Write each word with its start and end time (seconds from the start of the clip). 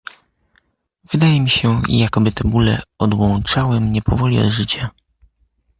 Wydaje 1.09 1.41
mi 1.41 1.49
się, 1.49 1.81
jakoby 1.89 2.31
te 2.31 2.49
bóle 2.49 2.81
odłączały 2.99 3.79
mnie 3.81 4.01
powoli 4.01 4.39
od 4.39 4.45
życia. 4.47 4.89